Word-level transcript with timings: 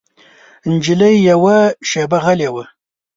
نجلۍ 0.71 1.15
يوه 1.29 1.57
شېبه 1.89 2.17
غلې 2.23 2.49
وه. 2.53 2.63